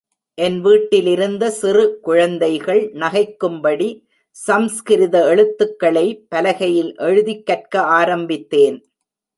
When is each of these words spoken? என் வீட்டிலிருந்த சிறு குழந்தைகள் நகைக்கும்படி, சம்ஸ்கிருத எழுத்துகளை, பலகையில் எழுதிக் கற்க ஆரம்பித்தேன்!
என் 0.37 0.61
வீட்டிலிருந்த 0.61 1.49
சிறு 1.51 1.99
குழந்தைகள் 2.01 2.81
நகைக்கும்படி, 2.93 3.89
சம்ஸ்கிருத 4.37 5.17
எழுத்துகளை, 5.27 6.07
பலகையில் 6.29 6.93
எழுதிக் 6.99 7.45
கற்க 7.45 7.81
ஆரம்பித்தேன்! 7.99 8.79